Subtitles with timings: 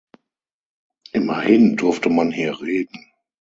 [1.11, 3.11] Immerhin durfte man hier reden.